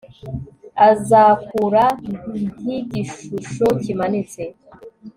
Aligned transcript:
Azakura 0.89 1.83
nkigishusho 2.61 3.65
kimanitse 3.83 4.43